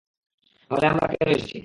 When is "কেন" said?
1.11-1.27